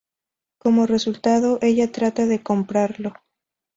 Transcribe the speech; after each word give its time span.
Como 0.57 0.87
resultado, 0.87 1.59
ella 1.61 1.91
trata 1.91 2.25
de 2.25 2.41
comprarlo. 2.41 3.13